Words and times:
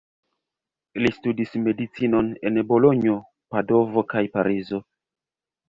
Li 1.05 1.11
studis 1.17 1.53
Medicinon 1.65 2.33
en 2.51 2.59
Bolonjo, 2.73 3.21
Padovo 3.55 4.07
kaj 4.17 4.27
Parizo. 4.35 4.85